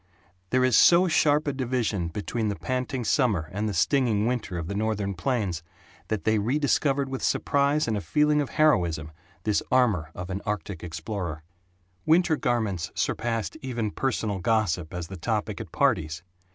There 0.49 0.63
is 0.65 0.75
so 0.75 1.07
sharp 1.07 1.47
a 1.47 1.53
division 1.53 2.07
between 2.07 2.47
the 2.47 2.55
panting 2.55 3.05
summer 3.05 3.49
and 3.51 3.69
the 3.69 3.73
stinging 3.75 4.25
winter 4.25 4.57
of 4.57 4.65
the 4.67 4.73
Northern 4.73 5.13
plains 5.13 5.61
that 6.07 6.23
they 6.23 6.39
rediscovered 6.39 7.07
with 7.07 7.21
surprise 7.21 7.87
and 7.87 7.95
a 7.95 8.01
feeling 8.01 8.41
of 8.41 8.49
heroism 8.49 9.11
this 9.43 9.61
armor 9.71 10.09
of 10.15 10.31
an 10.31 10.41
Artic 10.43 10.83
explorer. 10.83 11.43
Winter 12.03 12.35
garments 12.35 12.91
surpassed 12.95 13.57
even 13.61 13.91
personal 13.91 14.39
gossip 14.39 14.91
as 14.91 15.05
the 15.05 15.17
topic 15.17 15.61
at 15.61 15.71
parties. 15.71 16.23